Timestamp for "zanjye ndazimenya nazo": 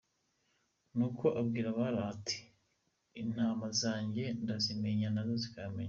3.81-5.33